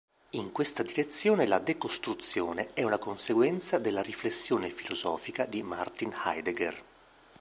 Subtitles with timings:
[0.31, 6.83] In questa direzione la decostruzione è una conseguenza della riflessione filosofica di Martin Heidegger.